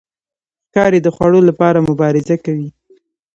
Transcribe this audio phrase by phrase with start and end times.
[0.67, 2.69] ښکاري د خوړو لپاره مبارزه کوي.